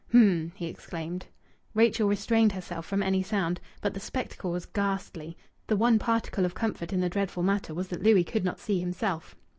"Hm!" 0.13 0.51
he 0.55 0.65
exclaimed. 0.65 1.27
Rachel 1.75 2.07
restrained 2.09 2.53
herself 2.53 2.87
from 2.87 3.03
any 3.03 3.21
sound. 3.21 3.61
But 3.81 3.93
the 3.93 3.99
spectacle 3.99 4.51
was 4.51 4.65
ghastly. 4.65 5.37
The 5.67 5.77
one 5.77 5.99
particle 5.99 6.43
of 6.43 6.55
comfort 6.55 6.91
in 6.91 7.01
the 7.01 7.07
dreadful 7.07 7.43
matter 7.43 7.75
was 7.75 7.89
that 7.89 8.01
Louis 8.01 8.23
could 8.23 8.43
not 8.43 8.59
see 8.59 8.79
himself. 8.79 9.35